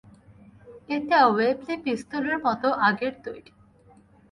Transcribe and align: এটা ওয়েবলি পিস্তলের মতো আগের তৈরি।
এটা 0.89 1.19
ওয়েবলি 1.27 1.75
পিস্তলের 1.85 2.37
মতো 2.45 2.67
আগের 2.87 3.13
তৈরি। 3.23 3.51